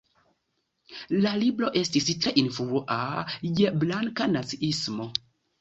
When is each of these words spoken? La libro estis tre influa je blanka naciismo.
La 1.25 1.33
libro 1.41 1.69
estis 1.83 2.09
tre 2.25 2.33
influa 2.45 2.99
je 3.61 3.75
blanka 3.85 4.31
naciismo. 4.37 5.11